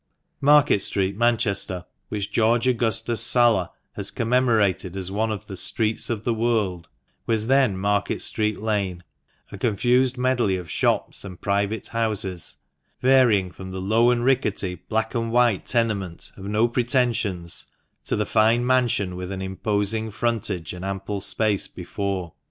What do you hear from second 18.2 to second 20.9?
fine mansion with an imposing frontage, and